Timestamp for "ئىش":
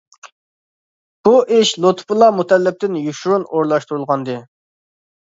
1.59-1.75